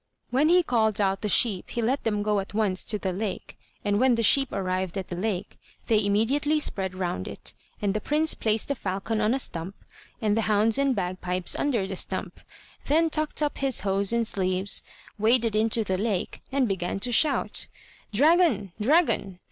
When 0.31 0.49
he 0.49 0.63
called 0.63 0.99
out 0.99 1.21
the 1.21 1.29
sheep 1.29 1.69
he 1.69 1.79
let 1.83 2.05
them 2.05 2.23
go 2.23 2.39
at 2.39 2.55
once 2.55 2.83
to 2.85 2.97
the 2.97 3.13
lake, 3.13 3.55
and 3.85 3.99
when 3.99 4.15
the 4.15 4.23
sheep 4.23 4.51
arrived 4.51 4.97
at 4.97 5.09
the 5.09 5.15
lake, 5.15 5.59
they 5.85 6.03
immediately 6.03 6.59
spread 6.59 6.95
round 6.95 7.27
it, 7.27 7.53
and 7.83 7.93
the 7.93 8.01
prince 8.01 8.33
placed 8.33 8.69
the 8.69 8.73
falcon 8.73 9.21
on 9.21 9.35
a 9.35 9.37
stump, 9.37 9.75
and 10.19 10.35
the 10.35 10.41
hounds 10.49 10.79
and 10.79 10.95
bagpipes 10.95 11.55
under 11.55 11.85
the 11.85 11.95
stump, 11.95 12.39
then 12.87 13.11
tucked 13.11 13.43
up 13.43 13.59
his 13.59 13.81
hose 13.81 14.11
and 14.11 14.25
sleeves, 14.25 14.81
waded 15.19 15.55
into 15.55 15.83
the 15.83 15.99
lake, 15.99 16.41
and 16.51 16.67
began 16.67 16.99
to 17.01 17.11
shout: 17.11 17.67
"Dragon, 18.11 18.71
dragon! 18.81 19.37